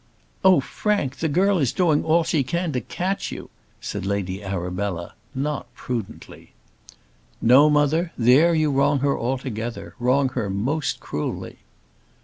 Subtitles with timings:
[0.43, 5.13] "Oh, Frank, the girl is doing all she can to catch you," said Lady Arabella,
[5.35, 6.53] not prudently.
[7.39, 11.57] "No, mother; there you wrong her altogether; wrong her most cruelly."